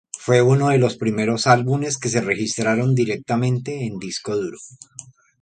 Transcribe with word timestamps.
Fue 0.17 0.41
uno 0.41 0.69
de 0.69 0.79
los 0.79 0.97
primeros 0.97 1.45
álbumes 1.45 1.99
que 1.99 2.09
se 2.09 2.21
registraron 2.21 2.95
directamente 2.95 3.85
en 3.85 3.99
disco 3.99 4.35
duro. 4.35 4.57